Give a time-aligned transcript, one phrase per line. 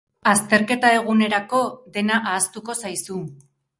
[0.29, 1.59] Azterketa egunerako
[1.99, 3.19] dena ahaztuko zaizu.